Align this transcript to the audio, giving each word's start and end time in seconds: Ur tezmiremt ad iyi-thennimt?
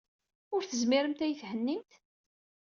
Ur 0.53 0.61
tezmiremt 0.63 1.23
ad 1.25 1.29
iyi-thennimt? 1.31 1.91